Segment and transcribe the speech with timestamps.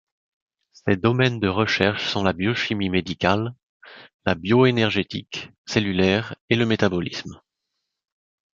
[0.73, 3.53] Ses domaines de recherches sont la biochimie médicale,
[4.25, 7.39] la bioénergétique cellulaire et le métabolisme.